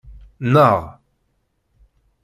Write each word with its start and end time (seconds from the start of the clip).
Nneɣ. 0.45 0.79